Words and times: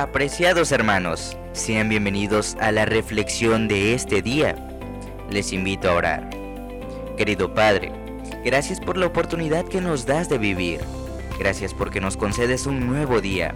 Apreciados 0.00 0.72
hermanos, 0.72 1.36
sean 1.52 1.90
bienvenidos 1.90 2.56
a 2.58 2.72
la 2.72 2.86
reflexión 2.86 3.68
de 3.68 3.92
este 3.92 4.22
día. 4.22 4.56
Les 5.30 5.52
invito 5.52 5.90
a 5.90 5.94
orar. 5.94 6.30
Querido 7.18 7.52
Padre, 7.52 7.92
gracias 8.42 8.80
por 8.80 8.96
la 8.96 9.08
oportunidad 9.08 9.66
que 9.66 9.82
nos 9.82 10.06
das 10.06 10.30
de 10.30 10.38
vivir. 10.38 10.80
Gracias 11.38 11.74
porque 11.74 12.00
nos 12.00 12.16
concedes 12.16 12.64
un 12.64 12.86
nuevo 12.86 13.20
día. 13.20 13.54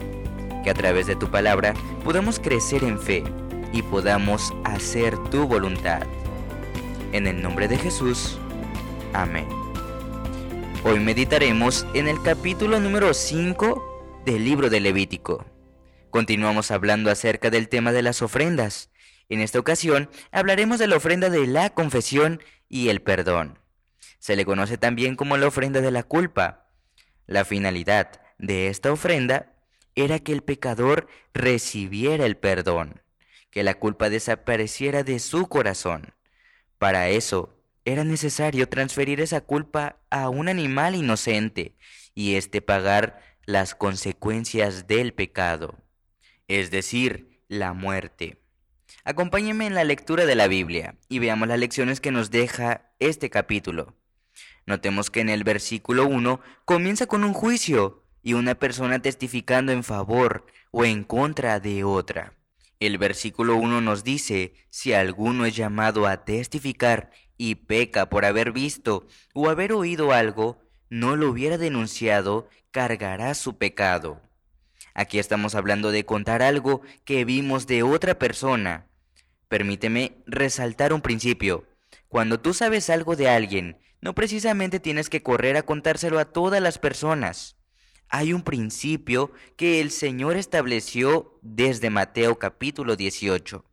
Que 0.62 0.68
a 0.68 0.74
través 0.74 1.06
de 1.06 1.16
tu 1.16 1.30
palabra 1.30 1.72
podamos 2.04 2.38
crecer 2.38 2.84
en 2.84 3.00
fe 3.00 3.24
y 3.72 3.80
podamos 3.80 4.52
hacer 4.64 5.16
tu 5.30 5.48
voluntad. 5.48 6.02
En 7.12 7.26
el 7.26 7.40
nombre 7.40 7.68
de 7.68 7.78
Jesús. 7.78 8.38
Amén. 9.14 9.48
Hoy 10.84 11.00
meditaremos 11.00 11.86
en 11.94 12.06
el 12.06 12.20
capítulo 12.20 12.80
número 12.80 13.14
5 13.14 14.20
del 14.26 14.44
libro 14.44 14.68
de 14.68 14.80
Levítico. 14.80 15.42
Continuamos 16.14 16.70
hablando 16.70 17.10
acerca 17.10 17.50
del 17.50 17.68
tema 17.68 17.90
de 17.90 18.00
las 18.00 18.22
ofrendas. 18.22 18.88
En 19.28 19.40
esta 19.40 19.58
ocasión 19.58 20.08
hablaremos 20.30 20.78
de 20.78 20.86
la 20.86 20.94
ofrenda 20.94 21.28
de 21.28 21.44
la 21.48 21.70
confesión 21.70 22.40
y 22.68 22.88
el 22.88 23.02
perdón. 23.02 23.58
Se 24.20 24.36
le 24.36 24.44
conoce 24.44 24.78
también 24.78 25.16
como 25.16 25.36
la 25.36 25.48
ofrenda 25.48 25.80
de 25.80 25.90
la 25.90 26.04
culpa. 26.04 26.68
La 27.26 27.44
finalidad 27.44 28.22
de 28.38 28.68
esta 28.68 28.92
ofrenda 28.92 29.56
era 29.96 30.20
que 30.20 30.30
el 30.30 30.42
pecador 30.42 31.08
recibiera 31.32 32.26
el 32.26 32.36
perdón, 32.36 33.02
que 33.50 33.64
la 33.64 33.74
culpa 33.74 34.08
desapareciera 34.08 35.02
de 35.02 35.18
su 35.18 35.48
corazón. 35.48 36.14
Para 36.78 37.08
eso 37.08 37.58
era 37.84 38.04
necesario 38.04 38.68
transferir 38.68 39.20
esa 39.20 39.40
culpa 39.40 39.96
a 40.10 40.28
un 40.28 40.48
animal 40.48 40.94
inocente 40.94 41.74
y 42.14 42.36
éste 42.36 42.62
pagar 42.62 43.20
las 43.46 43.74
consecuencias 43.74 44.86
del 44.86 45.12
pecado 45.12 45.83
es 46.48 46.70
decir, 46.70 47.42
la 47.48 47.72
muerte. 47.72 48.40
Acompáñenme 49.04 49.66
en 49.66 49.74
la 49.74 49.84
lectura 49.84 50.26
de 50.26 50.34
la 50.34 50.48
Biblia 50.48 50.96
y 51.08 51.18
veamos 51.18 51.48
las 51.48 51.58
lecciones 51.58 52.00
que 52.00 52.10
nos 52.10 52.30
deja 52.30 52.92
este 52.98 53.30
capítulo. 53.30 53.94
Notemos 54.66 55.10
que 55.10 55.20
en 55.20 55.28
el 55.28 55.44
versículo 55.44 56.06
1 56.06 56.40
comienza 56.64 57.06
con 57.06 57.24
un 57.24 57.34
juicio 57.34 58.02
y 58.22 58.32
una 58.32 58.54
persona 58.54 59.00
testificando 59.00 59.72
en 59.72 59.84
favor 59.84 60.46
o 60.70 60.84
en 60.84 61.04
contra 61.04 61.60
de 61.60 61.84
otra. 61.84 62.32
El 62.80 62.98
versículo 62.98 63.56
1 63.56 63.80
nos 63.82 64.04
dice, 64.04 64.54
si 64.70 64.94
alguno 64.94 65.44
es 65.44 65.54
llamado 65.54 66.06
a 66.06 66.24
testificar 66.24 67.10
y 67.36 67.56
peca 67.56 68.08
por 68.08 68.24
haber 68.24 68.52
visto 68.52 69.06
o 69.34 69.48
haber 69.48 69.72
oído 69.72 70.12
algo, 70.12 70.60
no 70.88 71.16
lo 71.16 71.28
hubiera 71.30 71.58
denunciado, 71.58 72.48
cargará 72.70 73.34
su 73.34 73.58
pecado. 73.58 74.20
Aquí 74.94 75.18
estamos 75.18 75.56
hablando 75.56 75.90
de 75.90 76.06
contar 76.06 76.40
algo 76.40 76.82
que 77.04 77.24
vimos 77.24 77.66
de 77.66 77.82
otra 77.82 78.16
persona. 78.16 78.86
Permíteme 79.48 80.22
resaltar 80.24 80.92
un 80.92 81.00
principio. 81.00 81.66
Cuando 82.08 82.38
tú 82.38 82.54
sabes 82.54 82.90
algo 82.90 83.16
de 83.16 83.28
alguien, 83.28 83.78
no 84.00 84.14
precisamente 84.14 84.78
tienes 84.78 85.10
que 85.10 85.22
correr 85.22 85.56
a 85.56 85.62
contárselo 85.62 86.20
a 86.20 86.26
todas 86.26 86.62
las 86.62 86.78
personas. 86.78 87.56
Hay 88.08 88.32
un 88.32 88.42
principio 88.42 89.32
que 89.56 89.80
el 89.80 89.90
Señor 89.90 90.36
estableció 90.36 91.40
desde 91.42 91.90
Mateo 91.90 92.38
capítulo 92.38 92.94
18. 92.94 93.64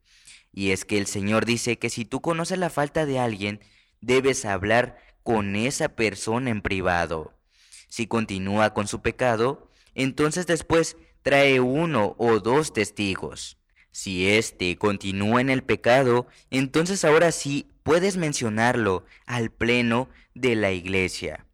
Y 0.51 0.71
es 0.71 0.85
que 0.85 0.97
el 0.97 1.05
Señor 1.05 1.45
dice 1.45 1.77
que 1.77 1.91
si 1.91 2.03
tú 2.03 2.21
conoces 2.21 2.57
la 2.57 2.71
falta 2.71 3.05
de 3.05 3.19
alguien, 3.19 3.59
debes 3.99 4.43
hablar 4.45 4.97
con 5.21 5.55
esa 5.55 5.89
persona 5.89 6.49
en 6.49 6.61
privado. 6.61 7.37
Si 7.89 8.07
continúa 8.07 8.73
con 8.73 8.87
su 8.87 9.01
pecado, 9.01 9.69
entonces 9.93 10.47
después 10.47 10.97
trae 11.21 11.59
uno 11.59 12.15
o 12.17 12.39
dos 12.39 12.73
testigos. 12.73 13.57
Si 13.91 14.29
éste 14.29 14.77
continúa 14.77 15.41
en 15.41 15.49
el 15.49 15.63
pecado, 15.63 16.27
entonces 16.49 17.03
ahora 17.03 17.31
sí 17.31 17.67
puedes 17.83 18.17
mencionarlo 18.17 19.05
al 19.25 19.51
pleno 19.51 20.09
de 20.33 20.55
la 20.55 20.71
iglesia. 20.71 21.45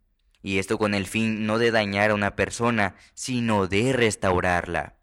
Y 0.44 0.60
esto 0.60 0.78
con 0.78 0.94
el 0.94 1.08
fin 1.08 1.46
no 1.46 1.58
de 1.58 1.72
dañar 1.72 2.12
a 2.12 2.16
una 2.16 2.36
persona, 2.36 2.96
sino 3.14 3.68
de 3.68 3.92
restaurarla. 3.92 4.96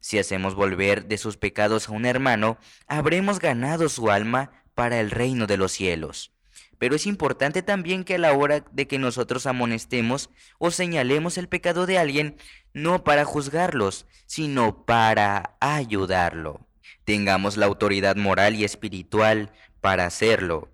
Si 0.00 0.18
hacemos 0.18 0.56
volver 0.56 1.06
de 1.06 1.16
sus 1.16 1.36
pecados 1.36 1.88
a 1.88 1.92
un 1.92 2.04
hermano, 2.04 2.58
habremos 2.88 3.38
ganado 3.38 3.88
su 3.88 4.10
alma 4.10 4.50
para 4.74 4.98
el 4.98 5.12
reino 5.12 5.46
de 5.46 5.56
los 5.56 5.70
cielos. 5.70 6.32
Pero 6.82 6.96
es 6.96 7.06
importante 7.06 7.62
también 7.62 8.02
que 8.02 8.16
a 8.16 8.18
la 8.18 8.32
hora 8.32 8.64
de 8.72 8.88
que 8.88 8.98
nosotros 8.98 9.46
amonestemos 9.46 10.30
o 10.58 10.72
señalemos 10.72 11.38
el 11.38 11.46
pecado 11.46 11.86
de 11.86 11.96
alguien, 11.96 12.36
no 12.74 13.04
para 13.04 13.24
juzgarlos, 13.24 14.04
sino 14.26 14.84
para 14.84 15.56
ayudarlo. 15.60 16.66
Tengamos 17.04 17.56
la 17.56 17.66
autoridad 17.66 18.16
moral 18.16 18.56
y 18.56 18.64
espiritual 18.64 19.52
para 19.80 20.06
hacerlo. 20.06 20.72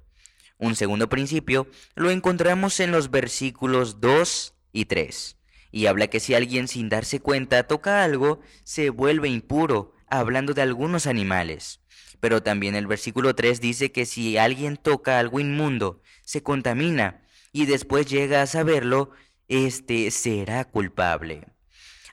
Un 0.56 0.76
segundo 0.76 1.10
principio 1.10 1.66
lo 1.94 2.10
encontramos 2.10 2.80
en 2.80 2.90
los 2.90 3.10
versículos 3.10 4.00
2 4.00 4.54
y 4.72 4.86
3, 4.86 5.36
y 5.72 5.86
habla 5.88 6.06
que 6.06 6.20
si 6.20 6.32
alguien 6.32 6.68
sin 6.68 6.88
darse 6.88 7.20
cuenta 7.20 7.64
toca 7.64 8.02
algo, 8.02 8.40
se 8.64 8.88
vuelve 8.88 9.28
impuro, 9.28 9.92
hablando 10.06 10.54
de 10.54 10.62
algunos 10.62 11.06
animales. 11.06 11.80
Pero 12.20 12.42
también 12.42 12.74
el 12.74 12.86
versículo 12.86 13.34
3 13.34 13.60
dice 13.60 13.92
que 13.92 14.06
si 14.06 14.38
alguien 14.38 14.76
toca 14.76 15.18
algo 15.18 15.40
inmundo, 15.40 16.02
se 16.22 16.42
contamina 16.42 17.22
y 17.52 17.66
después 17.66 18.06
llega 18.06 18.42
a 18.42 18.46
saberlo, 18.46 19.10
éste 19.48 20.10
será 20.10 20.64
culpable. 20.64 21.46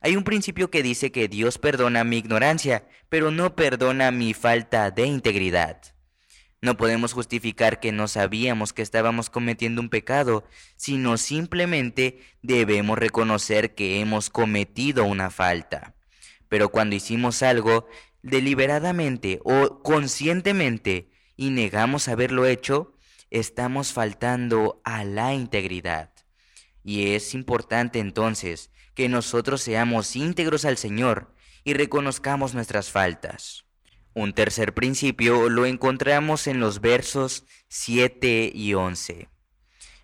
Hay 0.02 0.16
un 0.16 0.24
principio 0.24 0.70
que 0.70 0.84
dice 0.84 1.12
que 1.12 1.28
Dios 1.28 1.58
perdona 1.58 2.04
mi 2.04 2.18
ignorancia, 2.18 2.88
pero 3.10 3.32
no 3.32 3.56
perdona 3.56 4.12
mi 4.12 4.34
falta 4.34 4.92
de 4.92 5.06
integridad. 5.08 5.82
No 6.62 6.78
podemos 6.78 7.14
justificar 7.14 7.80
que 7.80 7.92
no 7.92 8.08
sabíamos 8.08 8.74
que 8.74 8.82
estábamos 8.82 9.30
cometiendo 9.30 9.82
un 9.82 9.90
pecado, 9.90 10.48
sino 10.78 11.18
simplemente 11.18 12.20
debemos 12.42 12.98
reconocer 12.98 13.76
que 13.76 14.00
hemos 14.00 14.30
cometido 14.30 15.06
una 15.06 15.30
falta. 15.30 15.96
Pero 16.50 16.70
cuando 16.70 16.96
hicimos 16.96 17.44
algo, 17.44 17.88
deliberadamente 18.26 19.40
o 19.44 19.84
conscientemente 19.84 21.12
y 21.38 21.52
negamos 21.52 22.08
haberlo 22.08 22.46
hecho, 22.46 22.98
estamos 23.30 23.94
faltando 23.94 24.82
a 24.84 25.04
la 25.04 25.34
integridad. 25.34 26.12
Y 26.84 27.14
es 27.14 27.36
importante 27.36 28.00
entonces 28.00 28.72
que 28.96 29.10
nosotros 29.10 29.62
seamos 29.62 30.16
íntegros 30.16 30.66
al 30.66 30.78
Señor 30.78 31.36
y 31.64 31.74
reconozcamos 31.74 32.56
nuestras 32.56 32.90
faltas. 32.90 33.66
Un 34.14 34.34
tercer 34.34 34.74
principio 34.74 35.50
lo 35.50 35.68
encontramos 35.68 36.48
en 36.48 36.60
los 36.60 36.82
versos 36.82 37.46
7 37.68 38.52
y 38.54 38.74
11. 38.74 39.30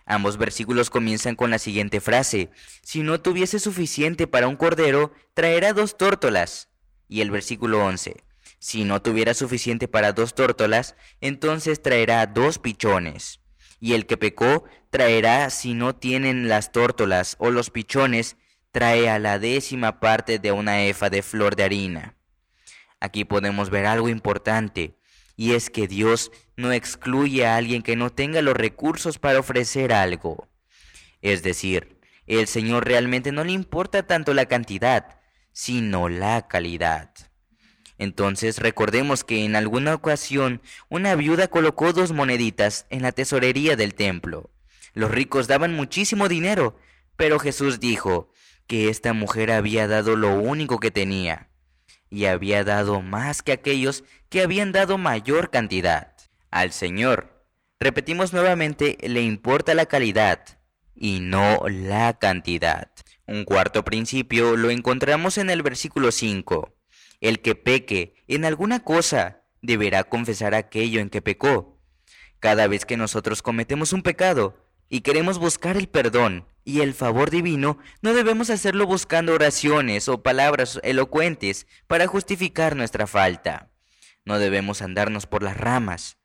Ambos 0.05 0.37
versículos 0.37 0.89
comienzan 0.89 1.35
con 1.35 1.49
la 1.49 1.59
siguiente 1.59 2.01
frase, 2.01 2.51
si 2.83 3.01
no 3.01 3.21
tuviese 3.21 3.59
suficiente 3.59 4.27
para 4.27 4.47
un 4.47 4.57
cordero, 4.57 5.11
traerá 5.33 5.73
dos 5.73 5.97
tórtolas 5.97 6.70
y 7.11 7.19
el 7.19 7.29
versículo 7.29 7.85
11. 7.85 8.23
Si 8.57 8.85
no 8.85 9.01
tuviera 9.01 9.33
suficiente 9.33 9.89
para 9.89 10.13
dos 10.13 10.33
tórtolas, 10.33 10.95
entonces 11.19 11.81
traerá 11.81 12.25
dos 12.25 12.57
pichones. 12.57 13.41
Y 13.81 13.93
el 13.93 14.05
que 14.05 14.15
pecó 14.15 14.63
traerá, 14.89 15.49
si 15.49 15.73
no 15.73 15.93
tienen 15.93 16.47
las 16.47 16.71
tórtolas 16.71 17.35
o 17.37 17.51
los 17.51 17.69
pichones, 17.69 18.37
trae 18.71 19.09
a 19.09 19.19
la 19.19 19.39
décima 19.39 19.99
parte 19.99 20.39
de 20.39 20.53
una 20.53 20.85
efa 20.85 21.09
de 21.09 21.21
flor 21.21 21.57
de 21.57 21.63
harina. 21.63 22.15
Aquí 23.01 23.25
podemos 23.25 23.69
ver 23.69 23.87
algo 23.87 24.07
importante, 24.07 24.95
y 25.35 25.51
es 25.51 25.69
que 25.69 25.89
Dios 25.89 26.31
no 26.55 26.71
excluye 26.71 27.45
a 27.45 27.57
alguien 27.57 27.81
que 27.81 27.97
no 27.97 28.09
tenga 28.09 28.41
los 28.41 28.55
recursos 28.55 29.19
para 29.19 29.39
ofrecer 29.39 29.91
algo. 29.91 30.47
Es 31.21 31.43
decir, 31.43 31.99
el 32.25 32.47
Señor 32.47 32.85
realmente 32.85 33.33
no 33.33 33.43
le 33.43 33.51
importa 33.51 34.07
tanto 34.07 34.33
la 34.33 34.45
cantidad, 34.45 35.20
sino 35.51 36.09
la 36.09 36.47
calidad. 36.47 37.11
Entonces 37.97 38.57
recordemos 38.57 39.23
que 39.23 39.45
en 39.45 39.55
alguna 39.55 39.93
ocasión 39.93 40.61
una 40.89 41.15
viuda 41.15 41.47
colocó 41.47 41.93
dos 41.93 42.11
moneditas 42.11 42.87
en 42.89 43.03
la 43.03 43.11
tesorería 43.11 43.75
del 43.75 43.93
templo. 43.93 44.49
Los 44.93 45.11
ricos 45.11 45.47
daban 45.47 45.75
muchísimo 45.75 46.27
dinero, 46.27 46.77
pero 47.15 47.37
Jesús 47.37 47.79
dijo 47.79 48.31
que 48.65 48.89
esta 48.89 49.13
mujer 49.13 49.51
había 49.51 49.87
dado 49.87 50.15
lo 50.15 50.33
único 50.33 50.79
que 50.79 50.91
tenía, 50.91 51.49
y 52.09 52.25
había 52.25 52.63
dado 52.63 53.01
más 53.01 53.41
que 53.41 53.51
aquellos 53.51 54.03
que 54.29 54.41
habían 54.41 54.71
dado 54.71 54.97
mayor 54.97 55.49
cantidad. 55.49 56.13
Al 56.49 56.71
Señor, 56.71 57.45
repetimos 57.79 58.33
nuevamente, 58.33 58.97
le 59.01 59.21
importa 59.21 59.73
la 59.73 59.85
calidad 59.85 60.43
y 60.95 61.19
no 61.19 61.65
la 61.67 62.17
cantidad. 62.17 62.91
Un 63.31 63.45
cuarto 63.45 63.85
principio 63.85 64.57
lo 64.57 64.71
encontramos 64.71 65.37
en 65.37 65.49
el 65.49 65.63
versículo 65.63 66.11
5. 66.11 66.75
El 67.21 67.39
que 67.39 67.55
peque 67.55 68.13
en 68.27 68.43
alguna 68.43 68.81
cosa 68.81 69.43
deberá 69.61 70.03
confesar 70.03 70.53
aquello 70.53 70.99
en 70.99 71.09
que 71.09 71.21
pecó. 71.21 71.79
Cada 72.41 72.67
vez 72.67 72.83
que 72.85 72.97
nosotros 72.97 73.41
cometemos 73.41 73.93
un 73.93 74.01
pecado 74.01 74.57
y 74.89 74.99
queremos 74.99 75.39
buscar 75.39 75.77
el 75.77 75.87
perdón, 75.87 76.45
y 76.65 76.81
el 76.81 76.93
favor 76.93 77.29
divino, 77.29 77.77
no 78.01 78.13
debemos 78.13 78.49
hacerlo 78.49 78.85
buscando 78.85 79.33
oraciones 79.33 80.09
o 80.09 80.21
palabras 80.23 80.81
elocuentes 80.83 81.67
para 81.87 82.07
justificar 82.07 82.75
nuestra 82.75 83.07
falta. 83.07 83.71
No 84.25 84.39
debemos 84.39 84.81
andarnos 84.81 85.25
por 85.25 85.41
las 85.41 85.55
ramas. 85.55 86.17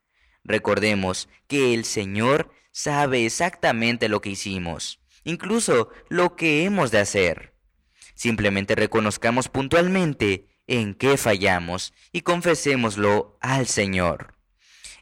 Recordemos 0.42 1.28
que 1.46 1.72
el 1.72 1.84
Señor 1.84 2.50
sabe 2.72 3.26
exactamente 3.26 4.08
lo 4.08 4.20
que 4.20 4.30
hicimos, 4.30 4.98
incluso 5.26 5.90
lo 6.08 6.36
que 6.36 6.64
hemos 6.64 6.90
de 6.90 7.00
hacer. 7.00 7.52
Simplemente 8.14 8.74
reconozcamos 8.74 9.48
puntualmente 9.48 10.46
en 10.66 10.94
qué 10.94 11.16
fallamos 11.16 11.92
y 12.12 12.22
confesémoslo 12.22 13.36
al 13.40 13.66
Señor. 13.66 14.34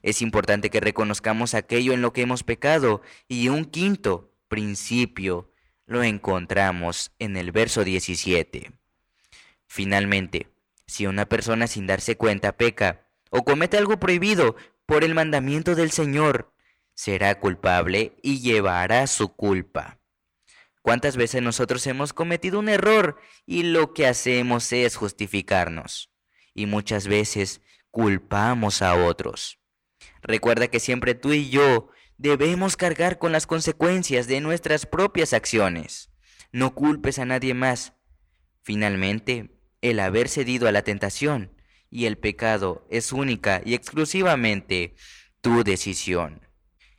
Es 0.02 0.22
importante 0.22 0.70
que 0.70 0.80
reconozcamos 0.80 1.54
aquello 1.54 1.92
en 1.92 2.02
lo 2.02 2.12
que 2.12 2.22
hemos 2.22 2.42
pecado 2.42 3.02
y 3.28 3.48
un 3.48 3.66
quinto 3.66 4.34
principio 4.48 5.52
lo 5.86 6.02
encontramos 6.02 7.12
en 7.18 7.36
el 7.36 7.52
verso 7.52 7.84
17. 7.84 8.72
Finalmente, 9.66 10.48
si 10.86 11.06
una 11.06 11.26
persona 11.26 11.66
sin 11.66 11.86
darse 11.86 12.16
cuenta 12.16 12.56
peca 12.56 13.06
o 13.30 13.44
comete 13.44 13.76
algo 13.76 14.00
prohibido 14.00 14.56
por 14.86 15.04
el 15.04 15.14
mandamiento 15.14 15.74
del 15.74 15.90
Señor, 15.90 16.52
será 16.94 17.38
culpable 17.40 18.16
y 18.22 18.40
llevará 18.40 19.06
su 19.06 19.28
culpa. 19.34 19.98
¿Cuántas 20.84 21.16
veces 21.16 21.40
nosotros 21.40 21.86
hemos 21.86 22.12
cometido 22.12 22.58
un 22.58 22.68
error 22.68 23.16
y 23.46 23.62
lo 23.62 23.94
que 23.94 24.06
hacemos 24.06 24.70
es 24.70 24.96
justificarnos? 24.96 26.10
Y 26.52 26.66
muchas 26.66 27.08
veces 27.08 27.62
culpamos 27.90 28.82
a 28.82 28.94
otros. 28.94 29.58
Recuerda 30.20 30.68
que 30.68 30.80
siempre 30.80 31.14
tú 31.14 31.32
y 31.32 31.48
yo 31.48 31.88
debemos 32.18 32.76
cargar 32.76 33.18
con 33.18 33.32
las 33.32 33.46
consecuencias 33.46 34.26
de 34.26 34.42
nuestras 34.42 34.84
propias 34.84 35.32
acciones. 35.32 36.10
No 36.52 36.74
culpes 36.74 37.18
a 37.18 37.24
nadie 37.24 37.54
más. 37.54 37.94
Finalmente, 38.60 39.56
el 39.80 39.98
haber 39.98 40.28
cedido 40.28 40.68
a 40.68 40.72
la 40.72 40.82
tentación 40.82 41.56
y 41.88 42.04
el 42.04 42.18
pecado 42.18 42.86
es 42.90 43.10
única 43.10 43.62
y 43.64 43.72
exclusivamente 43.72 44.96
tu 45.40 45.64
decisión. 45.64 46.43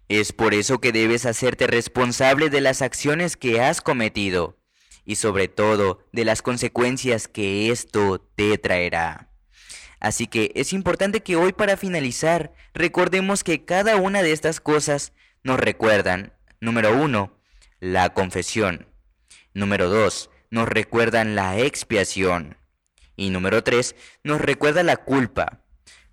Es 0.07 0.33
por 0.33 0.53
eso 0.53 0.79
que 0.79 0.91
debes 0.91 1.25
hacerte 1.25 1.65
responsable 1.67 2.49
de 2.49 2.61
las 2.61 2.81
acciones 2.81 3.37
que 3.37 3.61
has 3.61 3.81
cometido 3.81 4.59
y 5.03 5.15
sobre 5.15 5.47
todo 5.47 5.99
de 6.11 6.25
las 6.25 6.41
consecuencias 6.41 7.27
que 7.27 7.71
esto 7.71 8.19
te 8.35 8.57
traerá. 8.57 9.31
Así 9.99 10.27
que 10.27 10.51
es 10.55 10.73
importante 10.73 11.21
que 11.21 11.35
hoy 11.35 11.53
para 11.53 11.77
finalizar 11.77 12.53
recordemos 12.73 13.43
que 13.43 13.65
cada 13.65 13.95
una 13.95 14.21
de 14.21 14.31
estas 14.31 14.59
cosas 14.59 15.13
nos 15.43 15.59
recuerdan, 15.59 16.33
número 16.59 16.95
uno, 16.95 17.39
la 17.79 18.13
confesión. 18.13 18.87
Número 19.53 19.89
dos, 19.89 20.29
nos 20.51 20.67
recuerdan 20.67 21.35
la 21.35 21.57
expiación. 21.59 22.57
Y 23.15 23.29
número 23.29 23.63
tres, 23.63 23.95
nos 24.23 24.41
recuerda 24.41 24.83
la 24.83 24.97
culpa. 24.97 25.63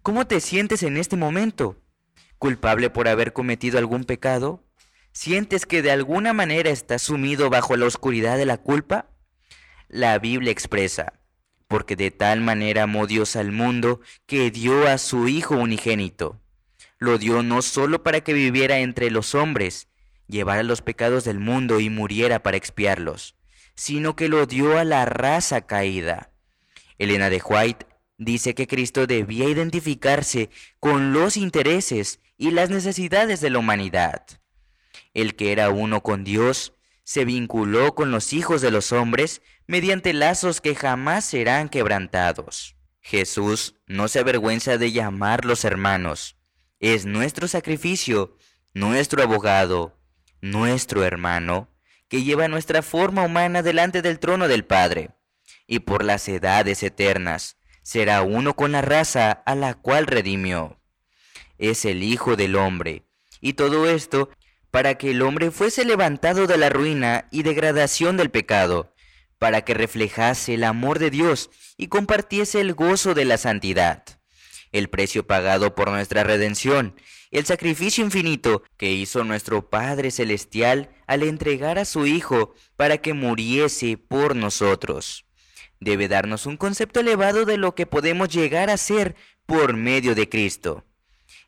¿Cómo 0.03 0.27
te 0.27 0.41
sientes 0.41 0.83
en 0.83 0.97
este 0.97 1.17
momento? 1.17 1.81
Culpable 2.43 2.91
por 2.91 3.06
haber 3.06 3.33
cometido 3.33 3.79
algún 3.79 4.03
pecado? 4.03 4.65
¿Sientes 5.12 5.65
que 5.65 5.81
de 5.81 5.93
alguna 5.93 6.33
manera 6.33 6.71
estás 6.71 7.03
sumido 7.03 7.50
bajo 7.50 7.77
la 7.77 7.87
oscuridad 7.87 8.37
de 8.37 8.47
la 8.47 8.59
culpa? 8.59 9.11
La 9.87 10.19
Biblia 10.19 10.50
expresa, 10.50 11.21
porque 11.69 11.94
de 11.94 12.11
tal 12.11 12.41
manera 12.41 12.83
amó 12.83 13.06
Dios 13.06 13.37
al 13.37 13.53
mundo 13.53 14.00
que 14.27 14.50
dio 14.50 14.89
a 14.89 14.99
su 14.99 15.29
Hijo 15.29 15.55
unigénito. 15.55 16.41
Lo 16.99 17.17
dio 17.17 17.44
no 17.44 17.62
solo 17.62 18.03
para 18.03 18.23
que 18.23 18.33
viviera 18.33 18.81
entre 18.81 19.12
los 19.12 19.37
hombres, 19.37 19.87
llevara 20.27 20.65
los 20.65 20.83
pecados 20.83 21.23
del 21.23 21.39
mundo 21.39 21.79
y 21.79 21.91
muriera 21.91 22.43
para 22.43 22.56
expiarlos, 22.56 23.37
sino 23.77 24.17
que 24.17 24.29
lo 24.29 24.47
dio 24.47 24.79
a 24.79 24.85
la 24.85 25.05
raza 25.05 25.61
caída. 25.61 26.33
Elena 26.99 27.31
de 27.31 27.41
White 27.41 27.87
dice 28.19 28.56
que 28.56 28.67
Cristo 28.67 29.06
debía 29.06 29.49
identificarse 29.49 30.50
con 30.81 31.12
los 31.12 31.37
intereses 31.37 32.19
y 32.43 32.50
las 32.50 32.71
necesidades 32.71 33.41
de 33.41 33.50
la 33.50 33.61
humanidad. 33.61 34.27
El 35.15 35.37
que 35.37 35.53
era 35.53 35.71
uno 35.71 36.03
con 36.03 36.25
Dios 36.25 36.73
se 37.05 37.25
vinculó 37.25 37.94
con 37.94 38.11
los 38.11 38.33
hijos 38.33 38.61
de 38.61 38.73
los 38.73 38.91
hombres 38.91 39.43
mediante 39.69 40.12
lazos 40.12 40.61
que 40.61 40.75
jamás 40.75 41.25
serán 41.25 41.69
quebrantados. 41.69 42.75
Jesús 43.00 43.77
no 43.87 44.09
se 44.09 44.19
avergüenza 44.19 44.77
de 44.77 44.91
llamarlos 44.91 45.65
hermanos. 45.65 46.37
Es 46.81 47.06
nuestro 47.06 47.47
sacrificio, 47.47 48.37
nuestro 48.75 49.23
abogado, 49.23 50.00
nuestro 50.41 51.05
hermano, 51.05 51.69
que 52.09 52.25
lleva 52.25 52.49
nuestra 52.49 52.83
forma 52.83 53.23
humana 53.23 53.62
delante 53.62 54.03
del 54.03 54.19
trono 54.19 54.49
del 54.49 54.65
Padre, 54.65 55.11
y 55.69 55.79
por 55.79 56.03
las 56.03 56.29
edades 56.29 56.83
eternas 56.83 57.56
será 57.85 58.23
uno 58.23 58.56
con 58.56 58.73
la 58.73 58.83
raza 58.83 59.31
a 59.31 59.55
la 59.55 59.75
cual 59.75 60.09
redimió 60.09 60.81
es 61.62 61.85
el 61.85 62.03
Hijo 62.03 62.35
del 62.35 62.56
Hombre. 62.56 63.05
Y 63.41 63.53
todo 63.53 63.88
esto 63.88 64.29
para 64.73 64.97
que 64.97 65.11
el 65.11 65.23
hombre 65.23 65.50
fuese 65.50 65.85
levantado 65.85 66.47
de 66.47 66.56
la 66.56 66.70
ruina 66.70 67.29
y 67.31 67.44
degradación 67.44 68.17
del 68.17 68.31
pecado, 68.31 68.93
para 69.38 69.62
que 69.62 69.75
reflejase 69.75 70.55
el 70.55 70.64
amor 70.64 70.99
de 70.99 71.11
Dios 71.11 71.50
y 71.76 71.88
compartiese 71.88 72.61
el 72.61 72.75
gozo 72.75 73.14
de 73.14 73.25
la 73.25 73.38
santidad. 73.38 74.03
El 74.73 74.88
precio 74.88 75.26
pagado 75.26 75.75
por 75.75 75.91
nuestra 75.91 76.25
redención, 76.25 76.97
el 77.31 77.44
sacrificio 77.44 78.05
infinito 78.05 78.62
que 78.76 78.91
hizo 78.93 79.23
nuestro 79.23 79.69
Padre 79.70 80.11
Celestial 80.11 80.91
al 81.06 81.23
entregar 81.23 81.79
a 81.79 81.85
su 81.85 82.06
Hijo 82.06 82.55
para 82.76 82.99
que 82.99 83.12
muriese 83.12 83.99
por 83.99 84.35
nosotros. 84.35 85.26
Debe 85.79 86.08
darnos 86.08 86.47
un 86.47 86.56
concepto 86.56 87.00
elevado 87.00 87.44
de 87.44 87.56
lo 87.56 87.75
que 87.75 87.87
podemos 87.87 88.31
llegar 88.31 88.70
a 88.70 88.76
ser 88.76 89.15
por 89.47 89.76
medio 89.76 90.15
de 90.15 90.29
Cristo. 90.29 90.85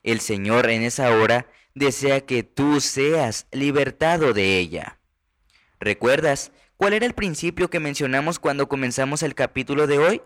El 0.04 0.20
Señor 0.20 0.68
en 0.70 0.82
esa 0.82 1.16
hora 1.16 1.46
desea 1.74 2.20
que 2.20 2.42
tú 2.42 2.80
seas 2.80 3.46
libertado 3.50 4.34
de 4.34 4.58
ella. 4.58 5.00
¿Recuerdas 5.80 6.52
cuál 6.76 6.92
era 6.92 7.06
el 7.06 7.14
principio 7.14 7.70
que 7.70 7.80
mencionamos 7.80 8.38
cuando 8.38 8.68
comenzamos 8.68 9.22
el 9.22 9.34
capítulo 9.34 9.86
de 9.86 9.98
hoy? 9.98 10.22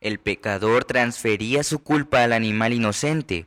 El 0.00 0.20
pecador 0.20 0.86
transfería 0.86 1.62
su 1.62 1.82
culpa 1.82 2.24
al 2.24 2.32
animal 2.32 2.72
inocente. 2.72 3.46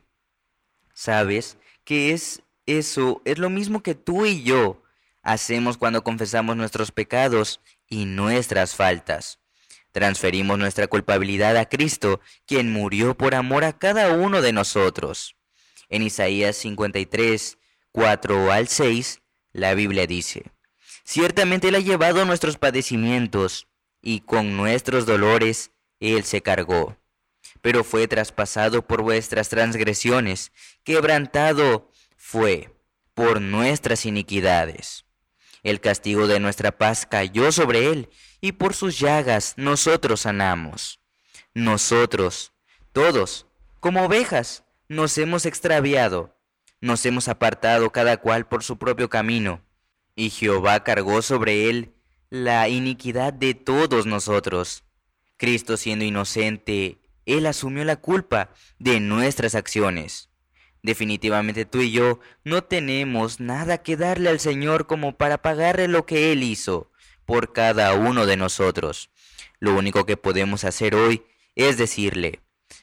¿Sabes 0.92 1.58
que 1.82 2.12
es 2.12 2.44
eso? 2.66 3.20
Es 3.24 3.38
lo 3.38 3.50
mismo 3.50 3.82
que 3.82 3.96
tú 3.96 4.26
y 4.26 4.44
yo 4.44 4.80
hacemos 5.22 5.76
cuando 5.76 6.04
confesamos 6.04 6.56
nuestros 6.56 6.92
pecados 6.92 7.60
y 7.88 8.04
nuestras 8.04 8.76
faltas. 8.76 9.40
Transferimos 9.90 10.56
nuestra 10.56 10.86
culpabilidad 10.86 11.56
a 11.56 11.68
Cristo, 11.68 12.20
quien 12.46 12.72
murió 12.72 13.16
por 13.16 13.34
amor 13.34 13.64
a 13.64 13.76
cada 13.76 14.12
uno 14.12 14.40
de 14.40 14.52
nosotros. 14.52 15.34
En 15.88 16.02
Isaías 16.02 16.56
53, 16.56 17.58
4 17.92 18.52
al 18.52 18.68
6, 18.68 19.20
la 19.52 19.74
Biblia 19.74 20.06
dice, 20.06 20.50
Ciertamente 21.04 21.68
Él 21.68 21.74
ha 21.74 21.80
llevado 21.80 22.24
nuestros 22.24 22.56
padecimientos, 22.56 23.68
y 24.02 24.20
con 24.20 24.56
nuestros 24.56 25.06
dolores 25.06 25.70
Él 26.00 26.24
se 26.24 26.42
cargó. 26.42 26.96
Pero 27.60 27.84
fue 27.84 28.08
traspasado 28.08 28.86
por 28.86 29.02
vuestras 29.02 29.48
transgresiones, 29.48 30.52
quebrantado 30.82 31.90
fue 32.16 32.74
por 33.14 33.40
nuestras 33.40 34.06
iniquidades. 34.06 35.04
El 35.62 35.80
castigo 35.80 36.26
de 36.26 36.40
nuestra 36.40 36.72
paz 36.72 37.06
cayó 37.06 37.52
sobre 37.52 37.90
Él, 37.90 38.10
y 38.40 38.52
por 38.52 38.74
sus 38.74 38.98
llagas 38.98 39.54
nosotros 39.56 40.22
sanamos. 40.22 41.00
Nosotros, 41.54 42.52
todos, 42.92 43.46
como 43.80 44.04
ovejas, 44.04 44.63
nos 44.88 45.16
hemos 45.18 45.46
extraviado, 45.46 46.36
nos 46.80 47.04
hemos 47.06 47.28
apartado 47.28 47.90
cada 47.90 48.18
cual 48.18 48.46
por 48.46 48.62
su 48.62 48.78
propio 48.78 49.08
camino, 49.08 49.62
y 50.16 50.30
Jehová 50.30 50.84
cargó 50.84 51.22
sobre 51.22 51.68
él 51.68 51.94
la 52.30 52.68
iniquidad 52.68 53.32
de 53.32 53.54
todos 53.54 54.06
nosotros. 54.06 54.84
Cristo 55.36 55.76
siendo 55.76 56.04
inocente, 56.04 56.98
Él 57.26 57.46
asumió 57.46 57.84
la 57.84 57.96
culpa 57.96 58.50
de 58.78 59.00
nuestras 59.00 59.54
acciones. 59.54 60.30
Definitivamente 60.82 61.64
tú 61.64 61.80
y 61.80 61.92
yo 61.92 62.20
no 62.44 62.64
tenemos 62.64 63.40
nada 63.40 63.78
que 63.78 63.96
darle 63.96 64.28
al 64.28 64.40
Señor 64.40 64.86
como 64.86 65.16
para 65.16 65.38
pagarle 65.42 65.88
lo 65.88 66.06
que 66.06 66.32
Él 66.32 66.42
hizo 66.42 66.90
por 67.24 67.52
cada 67.52 67.94
uno 67.94 68.26
de 68.26 68.36
nosotros. 68.36 69.10
Lo 69.60 69.74
único 69.76 70.04
que 70.04 70.16
podemos 70.16 70.64
hacer 70.64 70.94
hoy 70.94 71.22
es 71.54 71.78
decirle, 71.78 72.40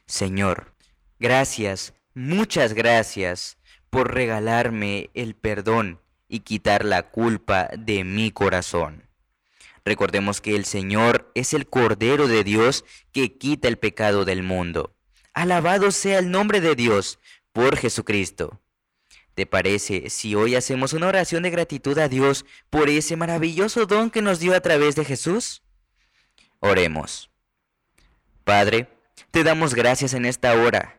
Señor, 0.07 0.73
Gracias, 1.21 1.93
muchas 2.15 2.73
gracias 2.73 3.59
por 3.91 4.11
regalarme 4.11 5.11
el 5.13 5.35
perdón 5.35 6.01
y 6.27 6.39
quitar 6.39 6.83
la 6.83 7.11
culpa 7.11 7.69
de 7.77 8.03
mi 8.03 8.31
corazón. 8.31 9.07
Recordemos 9.85 10.41
que 10.41 10.55
el 10.55 10.65
Señor 10.65 11.31
es 11.35 11.53
el 11.53 11.67
Cordero 11.67 12.27
de 12.27 12.43
Dios 12.43 12.85
que 13.11 13.37
quita 13.37 13.67
el 13.67 13.77
pecado 13.77 14.25
del 14.25 14.41
mundo. 14.41 14.95
Alabado 15.35 15.91
sea 15.91 16.17
el 16.17 16.31
nombre 16.31 16.59
de 16.59 16.73
Dios 16.73 17.19
por 17.53 17.77
Jesucristo. 17.77 18.59
¿Te 19.35 19.45
parece 19.45 20.09
si 20.09 20.33
hoy 20.33 20.55
hacemos 20.55 20.91
una 20.91 21.05
oración 21.05 21.43
de 21.43 21.51
gratitud 21.51 21.99
a 21.99 22.09
Dios 22.09 22.45
por 22.71 22.89
ese 22.89 23.15
maravilloso 23.15 23.85
don 23.85 24.09
que 24.09 24.23
nos 24.23 24.39
dio 24.39 24.55
a 24.55 24.61
través 24.61 24.95
de 24.95 25.05
Jesús? 25.05 25.61
Oremos. 26.59 27.29
Padre, 28.43 28.87
te 29.29 29.43
damos 29.43 29.75
gracias 29.75 30.15
en 30.15 30.25
esta 30.25 30.55
hora. 30.55 30.97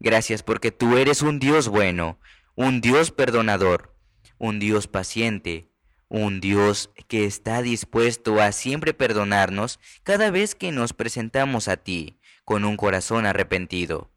Gracias 0.00 0.42
porque 0.42 0.72
tú 0.72 0.96
eres 0.96 1.20
un 1.20 1.38
Dios 1.38 1.68
bueno, 1.68 2.18
un 2.56 2.80
Dios 2.80 3.10
perdonador, 3.10 3.94
un 4.38 4.58
Dios 4.58 4.88
paciente, 4.88 5.68
un 6.08 6.40
Dios 6.40 6.90
que 7.06 7.26
está 7.26 7.60
dispuesto 7.62 8.40
a 8.40 8.50
siempre 8.52 8.94
perdonarnos 8.94 9.78
cada 10.02 10.30
vez 10.30 10.54
que 10.54 10.72
nos 10.72 10.94
presentamos 10.94 11.68
a 11.68 11.76
ti 11.76 12.18
con 12.44 12.64
un 12.64 12.76
corazón 12.76 13.26
arrepentido. 13.26 14.10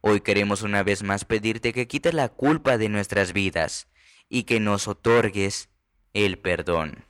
Hoy 0.00 0.22
queremos 0.22 0.62
una 0.62 0.82
vez 0.82 1.02
más 1.02 1.24
pedirte 1.24 1.72
que 1.72 1.86
quites 1.86 2.14
la 2.14 2.28
culpa 2.28 2.78
de 2.78 2.88
nuestras 2.88 3.32
vidas 3.32 3.88
y 4.28 4.44
que 4.44 4.60
nos 4.60 4.88
otorgues 4.88 5.68
el 6.14 6.38
perdón. 6.38 7.04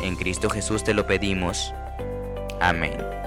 En 0.00 0.16
Cristo 0.16 0.50
Jesús 0.50 0.82
te 0.82 0.94
lo 0.94 1.06
pedimos. 1.06 1.72
Amén. 2.60 3.23